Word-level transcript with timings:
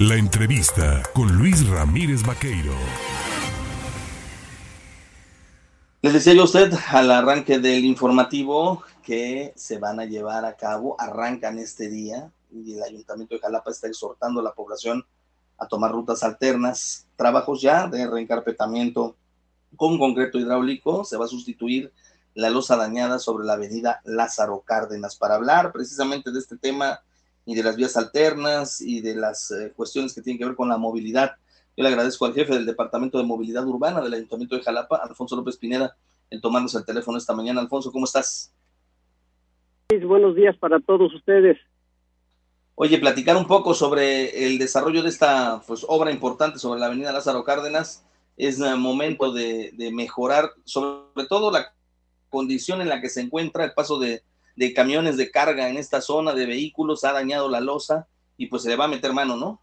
La 0.00 0.14
entrevista 0.14 1.02
con 1.12 1.36
Luis 1.36 1.68
Ramírez 1.68 2.22
Vaqueiro. 2.22 2.72
Les 6.02 6.12
decía 6.12 6.34
yo 6.34 6.42
a 6.42 6.44
usted 6.44 6.72
al 6.92 7.10
arranque 7.10 7.58
del 7.58 7.84
informativo 7.84 8.84
que 9.02 9.52
se 9.56 9.78
van 9.78 9.98
a 9.98 10.04
llevar 10.04 10.44
a 10.44 10.54
cabo, 10.54 10.94
arrancan 11.00 11.58
este 11.58 11.88
día 11.88 12.30
y 12.52 12.74
el 12.74 12.82
Ayuntamiento 12.84 13.34
de 13.34 13.40
Jalapa 13.40 13.72
está 13.72 13.88
exhortando 13.88 14.38
a 14.38 14.44
la 14.44 14.54
población 14.54 15.04
a 15.58 15.66
tomar 15.66 15.90
rutas 15.90 16.22
alternas, 16.22 17.08
trabajos 17.16 17.60
ya 17.60 17.88
de 17.88 18.06
reencarpetamiento 18.06 19.16
con 19.74 19.98
concreto 19.98 20.38
hidráulico, 20.38 21.04
se 21.04 21.16
va 21.16 21.24
a 21.24 21.28
sustituir 21.28 21.92
la 22.34 22.50
losa 22.50 22.76
dañada 22.76 23.18
sobre 23.18 23.44
la 23.44 23.54
avenida 23.54 24.00
Lázaro 24.04 24.60
Cárdenas. 24.60 25.16
Para 25.16 25.34
hablar 25.34 25.72
precisamente 25.72 26.30
de 26.30 26.38
este 26.38 26.56
tema 26.56 27.00
y 27.48 27.54
de 27.54 27.62
las 27.62 27.76
vías 27.76 27.96
alternas 27.96 28.82
y 28.82 29.00
de 29.00 29.16
las 29.16 29.50
eh, 29.52 29.72
cuestiones 29.74 30.14
que 30.14 30.20
tienen 30.20 30.38
que 30.38 30.44
ver 30.44 30.54
con 30.54 30.68
la 30.68 30.76
movilidad, 30.76 31.32
yo 31.74 31.82
le 31.82 31.88
agradezco 31.88 32.26
al 32.26 32.34
jefe 32.34 32.52
del 32.52 32.66
Departamento 32.66 33.16
de 33.16 33.24
Movilidad 33.24 33.66
Urbana 33.66 34.02
del 34.02 34.12
Ayuntamiento 34.12 34.54
de 34.54 34.62
Jalapa, 34.62 34.96
Alfonso 34.96 35.34
López 35.34 35.56
Pineda, 35.56 35.96
el 36.28 36.42
tomarnos 36.42 36.74
el 36.74 36.84
teléfono 36.84 37.16
esta 37.16 37.34
mañana. 37.34 37.62
Alfonso, 37.62 37.90
¿cómo 37.90 38.04
estás? 38.04 38.52
Buenos 40.06 40.36
días 40.36 40.58
para 40.58 40.78
todos 40.78 41.14
ustedes. 41.14 41.56
Oye, 42.74 42.98
platicar 42.98 43.34
un 43.38 43.46
poco 43.46 43.72
sobre 43.72 44.46
el 44.46 44.58
desarrollo 44.58 45.02
de 45.02 45.08
esta 45.08 45.62
pues, 45.66 45.86
obra 45.88 46.12
importante 46.12 46.58
sobre 46.58 46.80
la 46.80 46.86
avenida 46.86 47.12
Lázaro 47.12 47.44
Cárdenas. 47.44 48.04
Es 48.36 48.58
momento 48.58 49.32
de, 49.32 49.72
mejorar 49.90 50.50
sobre 50.64 51.26
todo 51.26 51.50
la 51.50 51.72
condición 52.28 52.82
en 52.82 52.90
la 52.90 53.00
que 53.00 53.08
se 53.08 53.22
encuentra 53.22 53.64
el 53.64 53.72
paso 53.72 53.98
de, 53.98 54.22
de 54.58 54.74
camiones 54.74 55.16
de 55.16 55.30
carga 55.30 55.70
en 55.70 55.76
esta 55.76 56.00
zona 56.00 56.34
de 56.34 56.44
vehículos, 56.44 57.04
ha 57.04 57.12
dañado 57.12 57.48
la 57.48 57.60
losa 57.60 58.08
y 58.36 58.46
pues 58.46 58.64
se 58.64 58.70
le 58.70 58.76
va 58.76 58.86
a 58.86 58.88
meter 58.88 59.12
mano, 59.12 59.36
¿no? 59.36 59.60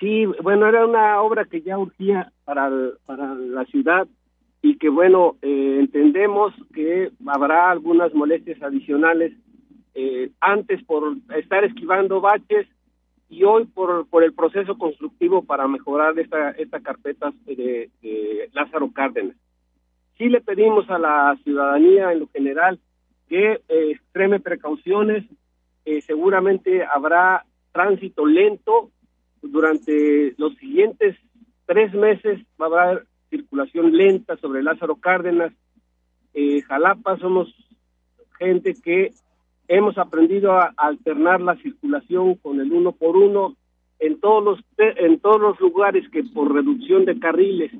Sí, 0.00 0.26
bueno, 0.42 0.66
era 0.66 0.84
una 0.84 1.22
obra 1.22 1.44
que 1.44 1.62
ya 1.62 1.78
urgía 1.78 2.32
para, 2.44 2.68
para 3.06 3.34
la 3.36 3.64
ciudad 3.66 4.08
y 4.60 4.76
que, 4.76 4.88
bueno, 4.88 5.36
eh, 5.40 5.76
entendemos 5.78 6.52
que 6.74 7.12
habrá 7.26 7.70
algunas 7.70 8.12
molestias 8.12 8.60
adicionales 8.60 9.32
eh, 9.94 10.32
antes 10.40 10.82
por 10.84 11.16
estar 11.36 11.62
esquivando 11.62 12.20
baches 12.20 12.66
y 13.28 13.44
hoy 13.44 13.66
por, 13.66 14.08
por 14.08 14.24
el 14.24 14.34
proceso 14.34 14.76
constructivo 14.76 15.44
para 15.44 15.68
mejorar 15.68 16.18
esta, 16.18 16.50
esta 16.50 16.80
carpeta 16.80 17.32
de, 17.44 17.88
Lázaro 18.52 18.90
Cárdenas. 18.92 19.36
Sí 20.18 20.28
le 20.28 20.40
pedimos 20.40 20.90
a 20.90 20.98
la 20.98 21.38
ciudadanía 21.44 22.10
en 22.12 22.20
lo 22.20 22.28
general 22.28 22.80
que 23.28 23.60
eh, 23.68 23.90
extreme 23.90 24.40
precauciones, 24.40 25.24
seguramente 26.04 26.84
habrá 26.84 27.46
tránsito 27.70 28.26
lento 28.26 28.90
durante 29.40 30.34
los 30.36 30.56
siguientes 30.56 31.16
tres 31.66 31.92
meses 31.92 32.40
va 32.60 32.66
a 32.66 32.82
haber 32.88 33.06
circulación 33.28 33.94
lenta 33.94 34.36
sobre 34.36 34.62
Lázaro 34.62 34.96
Cárdenas. 34.96 35.52
Eh, 36.32 36.62
Jalapa 36.62 37.18
somos 37.18 37.52
gente 38.38 38.74
que 38.74 39.10
hemos 39.68 39.98
aprendido 39.98 40.52
a, 40.52 40.72
alternar 40.76 41.40
la 41.40 41.56
circulación 41.56 42.36
con 42.36 42.60
el 42.60 42.72
uno 42.72 42.92
por 42.92 43.16
uno 43.16 43.56
en 43.98 44.20
todos 44.20 44.44
los 44.44 44.64
en 44.78 45.18
todos 45.20 45.40
los 45.40 45.58
lugares 45.58 46.08
que 46.10 46.22
por 46.22 46.52
reducción 46.52 47.04
de 47.06 47.18
carriles 47.18 47.72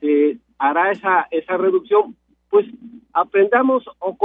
se 0.00 0.38
hará 0.58 0.90
esa 0.90 1.28
esa 1.30 1.58
reducción 1.58 2.16
pues 2.48 2.66
aprendamos 3.12 3.84
o 3.98 4.16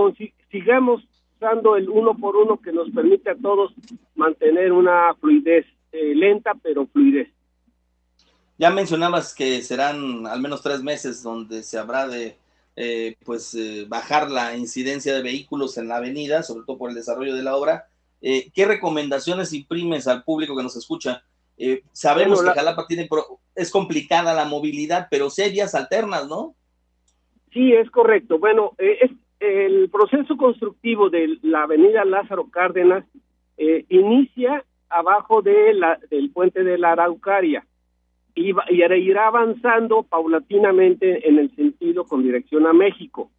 sigamos 0.52 1.04
usando 1.36 1.76
el 1.76 1.90
uno 1.90 2.16
por 2.18 2.36
uno 2.36 2.60
que 2.60 2.72
nos 2.72 2.90
permite 2.92 3.30
a 3.30 3.36
todos 3.36 3.74
mantener 4.16 4.72
una 4.72 5.14
fluidez 5.16 5.66
eh, 5.92 6.16
lenta 6.16 6.54
pero 6.62 6.88
fluidez. 6.88 7.30
Ya 8.58 8.72
mencionabas 8.72 9.36
que 9.36 9.62
serán 9.62 10.26
al 10.26 10.42
menos 10.42 10.64
tres 10.64 10.82
meses 10.82 11.22
donde 11.22 11.62
se 11.62 11.78
habrá 11.78 12.08
de 12.08 12.38
eh, 12.76 13.16
pues 13.24 13.54
eh, 13.54 13.86
bajar 13.88 14.32
la 14.32 14.56
incidencia 14.56 15.14
de 15.14 15.22
vehículos 15.22 15.78
en 15.78 15.88
la 15.88 15.98
avenida, 15.98 16.42
sobre 16.42 16.66
todo 16.66 16.78
por 16.78 16.90
el 16.90 16.96
desarrollo 16.96 17.36
de 17.36 17.44
la 17.44 17.56
obra. 17.56 17.88
¿Qué 18.20 18.66
recomendaciones 18.66 19.54
imprimes 19.54 20.08
al 20.08 20.24
público 20.24 20.58
que 20.58 20.64
nos 20.64 20.76
escucha? 20.76 21.24
sabemos 21.92 22.42
que 22.42 22.50
Jalapa 22.50 22.88
tiene 22.88 23.08
es 23.54 23.70
complicada 23.70 24.34
la 24.34 24.46
movilidad, 24.46 25.08
pero 25.10 25.30
sí 25.30 25.44
hay 25.44 25.52
vías 25.52 25.76
alternas, 25.76 26.28
¿no? 26.28 26.56
Sí, 27.58 27.74
es 27.74 27.90
correcto. 27.90 28.38
Bueno, 28.38 28.74
es, 28.78 29.10
el 29.40 29.90
proceso 29.90 30.38
constructivo 30.38 31.10
de 31.10 31.40
la 31.42 31.64
avenida 31.64 32.06
Lázaro 32.06 32.52
Cárdenas 32.52 33.04
inicia 33.90 34.64
abajo 34.90 35.42
de 35.42 35.74
la, 35.74 36.00
del 36.12 36.30
puente 36.30 36.64
de 36.64 36.78
la 36.78 36.92
Araucaria 36.92 37.66
y, 38.36 38.52
y 38.70 38.84
irá 38.84 39.28
avanzando 39.28 40.04
paulatinamente 40.04 41.28
en 41.28 41.40
el 41.40 41.56
sentido 41.56 42.06
con 42.06 42.22
dirección 42.22 42.68
a 42.68 42.74
México. 42.74 43.32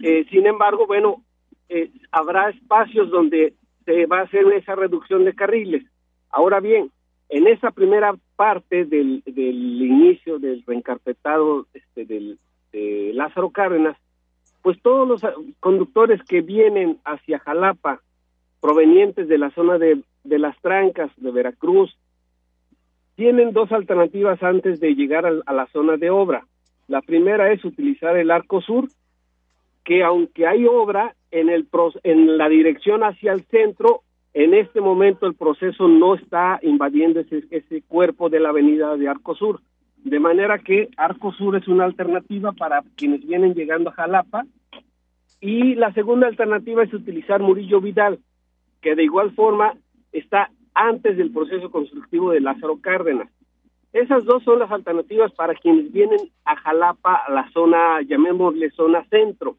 Eh, 0.00 0.24
sin 0.30 0.46
embargo, 0.46 0.86
bueno, 0.86 1.22
eh, 1.68 1.90
habrá 2.10 2.48
espacios 2.48 3.10
donde 3.10 3.52
se 3.84 4.06
va 4.06 4.20
a 4.20 4.22
hacer 4.22 4.50
esa 4.54 4.74
reducción 4.74 5.26
de 5.26 5.34
carriles. 5.34 5.84
Ahora 6.30 6.60
bien, 6.60 6.90
en 7.28 7.46
esa 7.46 7.70
primera 7.70 8.14
parte 8.36 8.86
del, 8.86 9.22
del 9.26 9.82
inicio 9.82 10.38
del 10.38 10.62
reencarpetado 10.66 11.66
este, 11.74 12.06
del, 12.06 12.38
de 12.74 13.12
Lázaro 13.14 13.50
Cárdenas, 13.50 13.96
pues 14.60 14.80
todos 14.82 15.08
los 15.08 15.22
conductores 15.60 16.22
que 16.24 16.42
vienen 16.42 16.98
hacia 17.04 17.38
Jalapa, 17.38 18.02
provenientes 18.60 19.28
de 19.28 19.38
la 19.38 19.50
zona 19.50 19.78
de 19.78 20.02
de 20.24 20.38
las 20.38 20.58
trancas 20.60 21.10
de 21.16 21.30
Veracruz, 21.30 21.96
tienen 23.14 23.52
dos 23.52 23.70
alternativas 23.70 24.42
antes 24.42 24.80
de 24.80 24.94
llegar 24.94 25.24
a, 25.26 25.52
la 25.52 25.66
zona 25.66 25.96
de 25.96 26.10
obra. 26.10 26.46
La 26.88 27.00
primera 27.00 27.52
es 27.52 27.64
utilizar 27.64 28.16
el 28.16 28.30
arco 28.30 28.60
sur, 28.60 28.88
que 29.84 30.02
aunque 30.02 30.46
hay 30.46 30.66
obra 30.66 31.14
en, 31.30 31.48
el, 31.48 31.68
en 32.02 32.38
la 32.38 32.48
dirección 32.48 33.04
hacia 33.04 33.32
el 33.32 33.44
centro, 33.44 34.00
en 34.32 34.54
este 34.54 34.80
momento 34.80 35.26
el 35.26 35.34
proceso 35.34 35.86
no 35.86 36.16
está 36.16 36.58
invadiendo 36.62 37.20
ese, 37.20 37.44
ese 37.50 37.82
cuerpo 37.82 38.30
de 38.30 38.40
la 38.40 38.48
avenida 38.48 38.96
de 38.96 39.06
Arco 39.06 39.36
Sur. 39.36 39.60
De 40.04 40.20
manera 40.20 40.58
que 40.58 40.90
Arco 40.98 41.32
Sur 41.32 41.56
es 41.56 41.66
una 41.66 41.84
alternativa 41.84 42.52
para 42.52 42.84
quienes 42.94 43.26
vienen 43.26 43.54
llegando 43.54 43.90
a 43.90 43.94
Jalapa. 43.94 44.44
Y 45.40 45.74
la 45.74 45.92
segunda 45.94 46.26
alternativa 46.26 46.82
es 46.82 46.92
utilizar 46.92 47.40
Murillo 47.40 47.80
Vidal, 47.80 48.20
que 48.82 48.94
de 48.94 49.02
igual 49.02 49.32
forma 49.32 49.74
está 50.12 50.50
antes 50.74 51.16
del 51.16 51.32
proceso 51.32 51.70
constructivo 51.70 52.30
de 52.30 52.40
Lázaro 52.40 52.80
Cárdenas. 52.80 53.30
Esas 53.94 54.24
dos 54.24 54.42
son 54.42 54.58
las 54.58 54.70
alternativas 54.70 55.32
para 55.32 55.54
quienes 55.54 55.90
vienen 55.90 56.20
a 56.44 56.56
Jalapa, 56.56 57.14
a 57.26 57.32
la 57.32 57.50
zona, 57.52 58.02
llamémosle 58.02 58.70
zona 58.72 59.04
centro. 59.08 59.56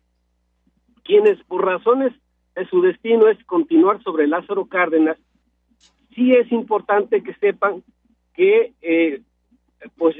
Quienes 1.03 1.41
por 1.45 1.65
razones 1.65 2.13
de 2.53 2.67
su 2.67 2.81
destino 2.81 3.27
es 3.29 3.43
continuar 3.45 4.03
sobre 4.03 4.27
Lázaro 4.27 4.65
Cárdenas, 4.65 5.17
sí 6.13 6.33
es 6.33 6.51
importante 6.51 7.23
que 7.23 7.33
sepan 7.35 7.83
que 8.33 8.73
eh, 8.81 9.21
pues, 9.97 10.15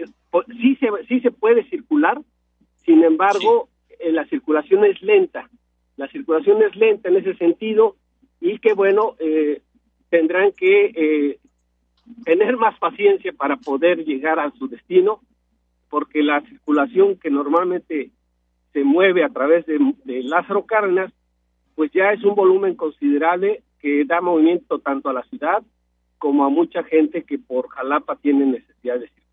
sí, 0.48 0.76
se, 0.76 0.88
sí 1.08 1.20
se 1.22 1.32
puede 1.32 1.68
circular, 1.70 2.20
sin 2.86 3.04
embargo, 3.04 3.70
eh, 4.00 4.12
la 4.12 4.26
circulación 4.26 4.86
es 4.86 5.02
lenta. 5.02 5.50
La 5.98 6.08
circulación 6.08 6.62
es 6.62 6.76
lenta 6.76 7.10
en 7.10 7.18
ese 7.18 7.36
sentido 7.36 7.96
y 8.40 8.60
que 8.60 8.74
bueno, 8.74 9.16
eh, 9.20 9.62
tendrán 10.10 10.52
que 10.52 10.92
eh, 10.96 11.40
tener 12.24 12.58
más 12.58 12.78
paciencia 12.80 13.34
para 13.34 13.58
poder 13.58 14.06
llegar 14.06 14.40
a 14.40 14.52
su 14.52 14.68
destino, 14.68 15.22
porque 15.90 16.22
la 16.22 16.42
circulación 16.42 17.18
que 17.18 17.30
normalmente 17.30 18.12
se 18.74 18.84
mueve 18.84 19.24
a 19.24 19.30
través 19.30 19.66
de, 19.66 19.80
Lázaro 20.24 20.66
Cárdenas, 20.66 21.12
pues 21.76 21.92
ya 21.92 22.12
es 22.12 22.24
un 22.24 22.36
volumen 22.36 22.76
considerable 22.76 23.64
que 23.80 24.04
da 24.06 24.22
movimiento 24.22 24.80
tanto 24.80 25.10
a 25.10 25.14
la 25.14 25.24
ciudad 25.24 25.64
como 26.18 26.46
a 26.46 26.50
mucha 26.50 26.84
gente 26.84 27.24
que 27.24 27.38
por 27.38 27.70
Jalapa 27.70 28.16
tiene 28.18 28.46
necesidad 28.46 29.00
de 29.00 29.08
circular. 29.08 29.25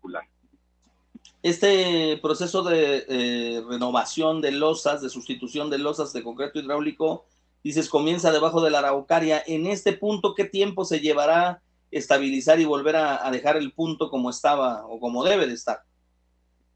Este 1.41 2.17
proceso 2.21 2.63
de 2.63 3.05
eh, 3.09 3.61
renovación 3.69 4.41
de 4.41 4.51
losas, 4.51 5.01
de 5.01 5.09
sustitución 5.09 5.69
de 5.69 5.77
losas 5.77 6.13
de 6.13 6.23
concreto 6.23 6.59
hidráulico, 6.59 7.25
dices, 7.63 7.89
comienza 7.89 8.31
debajo 8.31 8.61
de 8.61 8.71
la 8.71 8.79
araucaria. 8.79 9.41
En 9.45 9.67
este 9.67 9.93
punto, 9.93 10.35
¿qué 10.35 10.45
tiempo 10.45 10.85
se 10.85 10.99
llevará 10.99 11.61
estabilizar 11.91 12.59
y 12.59 12.65
volver 12.65 12.95
a, 12.95 13.29
dejar 13.31 13.57
el 13.57 13.71
punto 13.71 14.09
como 14.09 14.29
estaba 14.29 14.85
o 14.87 14.99
como 14.99 15.23
debe 15.23 15.47
de 15.47 15.53
estar? 15.53 15.79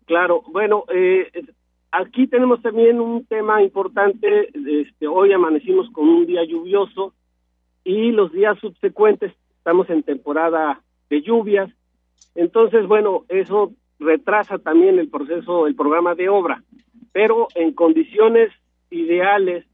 Claro, 0.05 0.43
bueno, 0.51 0.85
eh, 0.93 1.31
aquí 1.91 2.27
tenemos 2.27 2.61
también 2.61 2.99
un 2.99 3.25
tema 3.25 3.61
importante. 3.63 4.49
Este, 4.81 5.07
hoy 5.07 5.33
amanecimos 5.33 5.89
con 5.91 6.07
un 6.07 6.25
día 6.25 6.43
lluvioso 6.45 7.13
y 7.83 8.11
los 8.11 8.31
días 8.31 8.57
subsecuentes 8.59 9.33
estamos 9.57 9.89
en 9.89 10.03
temporada 10.03 10.81
de 11.09 11.21
lluvias. 11.21 11.69
Entonces, 12.37 12.85
bueno, 12.85 13.25
eso 13.29 13.73
retrasa 13.99 14.59
también 14.59 14.99
el 14.99 15.09
proceso, 15.09 15.65
el 15.65 15.75
programa 15.75 16.13
de 16.13 16.29
obra, 16.29 16.63
pero 17.11 17.47
en 17.55 17.73
condiciones 17.73 18.51
ideales 18.91 19.65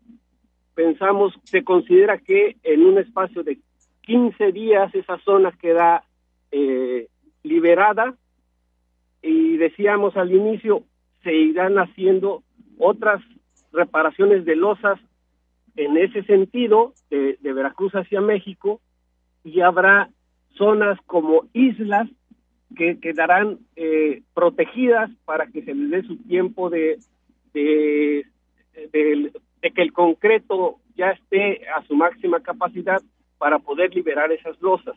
pensamos, 0.74 1.33
se 1.44 1.65
considera 1.65 2.18
que 2.18 2.56
en 2.63 2.86
un 2.86 2.98
espacio 2.98 3.44
de 3.44 3.60
15 4.04 4.54
días 4.54 4.95
esa 4.95 5.18
zona 5.19 5.51
queda 5.51 6.06
eh, 6.51 7.10
liberada. 7.44 8.15
Y 9.21 9.57
decíamos 9.57 10.16
al 10.16 10.33
inicio, 10.33 10.83
se 11.24 11.33
irán 11.33 11.77
haciendo 11.77 12.44
otras 12.80 13.21
reparaciones 13.74 14.45
de 14.45 14.56
losas 14.56 15.01
en 15.75 15.98
ese 15.98 16.24
sentido 16.24 16.94
de, 17.09 17.38
Veracruz 17.42 17.94
hacia 17.94 18.21
México 18.21 18.80
y 19.44 19.59
habrá 19.59 20.09
zonas 20.57 20.98
como 21.06 21.45
islas 21.54 22.09
que 22.75 23.00
quedarán 23.00 23.60
eh, 23.75 24.22
protegidas 24.34 25.10
para 25.25 25.48
que 25.48 25.64
se 25.64 25.74
les 25.74 25.90
dé 25.90 26.04
su 26.04 26.18
tiempo 26.24 26.70
de, 26.70 27.00
de, 27.54 28.25
que 29.62 29.81
el 29.81 29.94
concreto 29.94 30.80
ya 30.96 31.12
esté 31.12 31.68
a 31.70 31.84
su 31.84 31.96
máxima 31.96 32.42
capacidad 32.42 33.02
para 33.38 33.60
poder 33.60 33.94
liberar 33.94 34.31
esas 34.31 34.62
losas. 34.62 34.96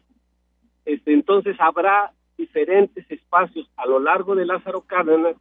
Este, 0.85 1.13
entonces 1.13 1.57
habrá 1.59 2.13
diferentes 2.37 3.11
espacios 3.11 3.69
a 3.77 3.87
lo 3.87 3.99
largo 3.99 4.35
de 4.35 4.47
Lázaro 4.47 4.83
Cárdenas 4.83 5.37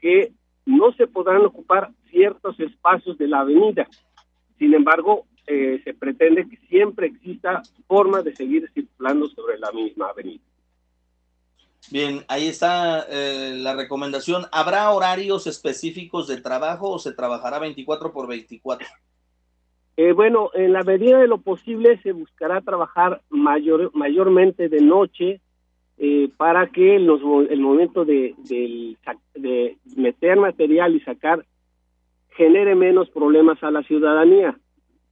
que 0.00 0.32
no 0.66 0.92
se 0.92 1.06
podrán 1.06 1.44
ocupar 1.44 1.90
ciertos 2.10 2.58
espacios 2.60 3.18
de 3.18 3.28
la 3.28 3.40
avenida. 3.40 3.86
Sin 4.58 4.74
embargo, 4.74 5.26
eh, 5.46 5.80
se 5.84 5.94
pretende 5.94 6.48
que 6.48 6.56
siempre 6.68 7.08
exista 7.08 7.62
forma 7.86 8.22
de 8.22 8.34
seguir 8.34 8.70
circulando 8.72 9.26
sobre 9.28 9.58
la 9.58 9.72
misma 9.72 10.08
avenida. 10.10 10.42
Bien, 11.90 12.24
ahí 12.28 12.46
está 12.46 13.06
eh, 13.08 13.54
la 13.56 13.74
recomendación. 13.74 14.44
¿Habrá 14.52 14.90
horarios 14.90 15.46
específicos 15.46 16.28
de 16.28 16.40
trabajo 16.40 16.90
o 16.90 16.98
se 16.98 17.12
trabajará 17.12 17.58
24 17.58 18.12
por 18.12 18.28
24? 18.28 18.86
Eh, 19.96 20.12
bueno, 20.12 20.50
en 20.54 20.72
la 20.72 20.82
medida 20.82 21.18
de 21.18 21.26
lo 21.26 21.38
posible 21.38 22.00
se 22.02 22.12
buscará 22.12 22.60
trabajar 22.60 23.22
mayor, 23.28 23.90
mayormente 23.94 24.68
de 24.68 24.80
noche 24.80 25.40
eh, 25.98 26.30
para 26.36 26.68
que 26.68 26.96
el 26.96 27.60
momento 27.60 28.06
de, 28.06 28.34
meter 29.96 30.38
material 30.38 30.96
y 30.96 31.00
sacar 31.00 31.44
genere 32.30 32.74
menos 32.74 33.10
problemas 33.10 33.62
a 33.62 33.70
la 33.70 33.82
ciudadanía. 33.82 34.58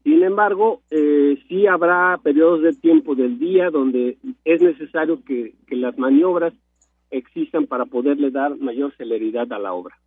Sin 0.05 0.23
embargo, 0.23 0.83
eh, 0.91 1.43
sí 1.49 1.67
habrá 1.67 2.19
periodos 2.23 2.63
de 2.63 2.73
tiempo 2.73 3.15
del 3.15 3.39
día 3.39 3.71
donde 3.71 4.19
es 4.45 4.63
necesario 4.63 5.23
que, 5.25 5.55
las 5.71 5.99
maniobras 5.99 6.55
existan 7.11 7.67
para 7.67 7.87
poderle 7.87 8.31
dar 8.31 8.57
mayor 8.57 8.95
celeridad 8.97 9.53
a 9.53 9.59
la 9.59 9.73
obra. 9.73 9.99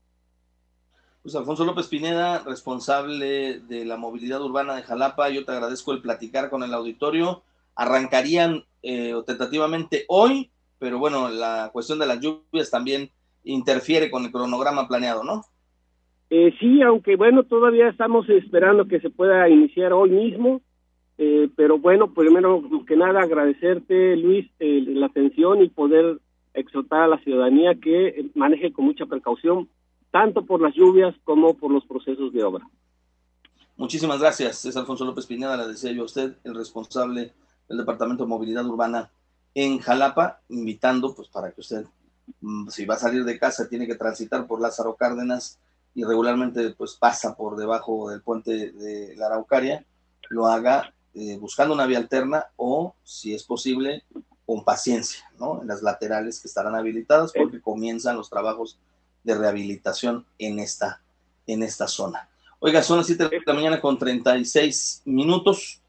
Pues 1.22 1.36
Alfonso 1.36 1.66
López 1.66 1.88
Pineda, 1.88 2.44
responsable 2.44 3.60
de 3.60 3.86
la 3.86 3.98
movilidad 3.98 4.42
urbana 4.44 4.76
de 4.76 4.82
Jalapa, 4.82 5.30
yo 5.30 5.46
te 5.46 5.52
agradezco 5.52 5.94
el 5.94 6.02
platicar 6.02 6.50
con 6.50 6.64
el 6.64 6.74
auditorio. 6.74 7.44
Arrancarían 7.76 8.64
eh, 8.82 9.14
tentativamente 9.26 10.06
hoy 10.08 10.52
pero 10.82 10.98
bueno, 10.98 11.30
la 11.30 11.70
cuestión 11.72 12.00
de 12.00 12.08
las 12.08 12.20
lluvias 12.20 12.72
también 12.72 13.12
interfiere 13.44 14.10
con 14.10 14.26
el 14.26 14.32
cronograma 14.32 14.88
planeado, 14.88 15.24
¿no? 15.24 15.46
Eh, 16.34 16.56
sí, 16.62 16.82
aunque 16.82 17.18
bueno, 17.18 17.44
todavía 17.44 17.90
estamos 17.90 18.30
esperando 18.30 18.88
que 18.88 19.02
se 19.02 19.10
pueda 19.10 19.50
iniciar 19.50 19.92
hoy 19.92 20.12
mismo, 20.12 20.62
eh, 21.18 21.50
pero 21.58 21.78
bueno, 21.78 22.14
primero 22.14 22.64
que 22.88 22.96
nada 22.96 23.22
agradecerte, 23.22 24.16
Luis, 24.16 24.50
la 24.58 25.08
atención 25.08 25.62
y 25.62 25.68
poder 25.68 26.22
exhortar 26.54 27.02
a 27.02 27.08
la 27.08 27.20
ciudadanía 27.20 27.76
que 27.76 28.32
maneje 28.34 28.72
con 28.72 28.86
mucha 28.86 29.06
precaución, 29.08 29.68
tanto 30.10 30.46
por 30.46 30.62
las 30.62 30.74
lluvias 30.74 31.14
como 31.26 31.58
por 31.58 31.70
los 31.70 31.84
procesos 31.86 32.32
de 32.32 32.44
obra. 32.46 32.66
Muchísimas 33.76 34.22
gracias, 34.22 34.64
es 34.64 34.78
Alfonso 34.78 35.04
López 35.04 35.26
Pineda, 35.26 35.58
le 35.58 35.68
decía 35.68 35.92
yo 35.92 36.04
a 36.04 36.06
usted, 36.06 36.38
el 36.46 36.56
responsable 36.56 37.34
del 37.68 37.78
Departamento 37.78 38.24
de 38.24 38.30
Movilidad 38.30 38.66
Urbana 38.66 39.12
en 39.54 39.80
Jalapa, 39.80 40.40
invitando 40.48 41.14
pues 41.14 41.28
para 41.28 41.52
que 41.52 41.60
usted, 41.60 41.86
mm, 42.40 42.70
si 42.70 42.86
va 42.86 42.94
a 42.94 43.00
salir 43.00 43.26
de 43.26 43.38
casa, 43.38 43.68
tiene 43.68 43.86
que 43.86 43.96
transitar 43.96 44.48
por 44.48 44.62
Lázaro 44.62 44.96
Cárdenas 44.96 45.60
y 45.94 46.04
regularmente 46.04 46.72
pues 46.72 46.96
pasa 46.96 47.36
por 47.36 47.58
debajo 47.58 48.10
del 48.10 48.22
puente 48.22 48.72
de 48.72 49.16
la 49.16 49.28
Araucaria, 49.28 49.86
lo 50.30 50.48
haga 50.48 50.94
eh, 51.14 51.38
buscando 51.38 51.74
una 51.74 51.86
vía 51.86 51.98
alterna 51.98 52.48
o, 52.56 52.96
si 53.04 53.34
es 53.34 53.44
posible, 53.44 54.04
con 54.46 54.64
paciencia, 54.64 55.30
¿no? 55.38 55.62
En 55.62 55.68
las 55.68 55.82
laterales 55.82 56.40
que 56.40 56.48
estarán 56.48 56.76
habilitadas 56.76 57.32
porque 57.34 57.62
comienzan 57.62 58.18
los 58.18 58.30
trabajos 58.30 58.80
de 59.24 59.36
rehabilitación 59.36 60.26
en 60.40 60.60
esta, 60.60 61.02
en 61.48 61.64
esta 61.64 61.88
zona. 61.88 62.30
Oiga, 62.60 62.84
son 62.84 62.98
las 62.98 63.08
7 63.08 63.28
de 63.28 63.42
la 63.46 63.54
mañana 63.54 63.82
con 63.82 63.98
36 63.98 65.02
minutos. 65.06 65.81